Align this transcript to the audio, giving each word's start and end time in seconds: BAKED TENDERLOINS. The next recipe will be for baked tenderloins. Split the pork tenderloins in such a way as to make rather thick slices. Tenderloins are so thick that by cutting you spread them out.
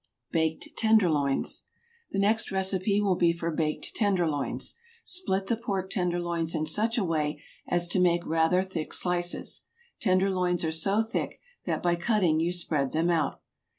BAKED 0.31 0.69
TENDERLOINS. 0.77 1.65
The 2.09 2.17
next 2.17 2.49
recipe 2.51 2.99
will 2.99 3.17
be 3.17 3.31
for 3.31 3.51
baked 3.51 3.93
tenderloins. 3.95 4.73
Split 5.03 5.45
the 5.45 5.55
pork 5.55 5.91
tenderloins 5.91 6.55
in 6.55 6.65
such 6.65 6.97
a 6.97 7.03
way 7.03 7.43
as 7.67 7.87
to 7.89 7.99
make 7.99 8.25
rather 8.25 8.63
thick 8.63 8.93
slices. 8.95 9.61
Tenderloins 9.99 10.63
are 10.63 10.71
so 10.71 11.03
thick 11.03 11.39
that 11.65 11.83
by 11.83 11.95
cutting 11.95 12.39
you 12.39 12.51
spread 12.51 12.93
them 12.93 13.11
out. 13.11 13.41